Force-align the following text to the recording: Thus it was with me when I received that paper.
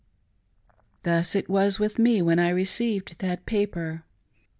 Thus 1.03 1.35
it 1.35 1.47
was 1.47 1.77
with 1.77 1.99
me 1.99 2.23
when 2.23 2.39
I 2.39 2.49
received 2.49 3.19
that 3.19 3.45
paper. 3.45 4.03